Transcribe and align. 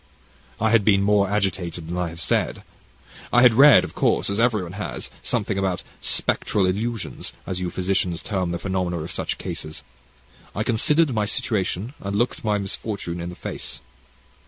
"I 0.59 0.71
had 0.71 0.83
been 0.83 1.03
more 1.03 1.29
agitated 1.29 1.87
than 1.87 1.95
I 1.95 2.09
have 2.09 2.19
said. 2.19 2.63
I 3.31 3.43
had 3.43 3.53
read, 3.53 3.83
of 3.83 3.93
course, 3.93 4.31
as 4.31 4.39
everyone 4.39 4.71
has, 4.71 5.11
something 5.21 5.59
about 5.59 5.83
'spectral 6.01 6.65
illusions,' 6.65 7.33
as 7.45 7.59
you 7.59 7.69
physicians 7.69 8.23
term 8.23 8.49
the 8.49 8.57
phenomena 8.57 8.97
of 8.97 9.11
such 9.11 9.37
cases. 9.37 9.83
I 10.55 10.63
considered 10.63 11.13
my 11.13 11.25
situation, 11.25 11.93
and 11.99 12.15
looked 12.17 12.43
my 12.43 12.57
misfortune 12.57 13.21
in 13.21 13.29
the 13.29 13.35
face. 13.35 13.79